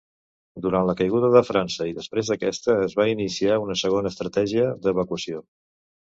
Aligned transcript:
Durant 0.65 0.85
la 0.89 0.95
caiguda 1.01 1.29
de 1.35 1.43
França 1.49 1.87
i 1.89 1.93
després 1.97 2.31
d'aquesta, 2.31 2.79
es 2.87 2.97
va 3.01 3.07
iniciar 3.13 3.59
una 3.67 3.77
segona 3.83 4.15
estratègia 4.15 4.67
d'evacuació. 4.89 5.45